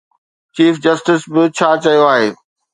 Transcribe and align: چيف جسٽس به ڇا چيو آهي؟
چيف 0.55 0.73
جسٽس 0.85 1.21
به 1.31 1.41
ڇا 1.57 1.69
چيو 1.83 2.03
آهي؟ 2.13 2.29